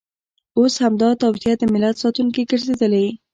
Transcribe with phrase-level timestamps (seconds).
[0.59, 3.05] اوس همدا توطیه د ملت ساتونکې ګرځېدلې.